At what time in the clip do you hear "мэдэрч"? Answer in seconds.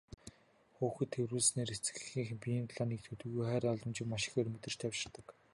4.51-4.75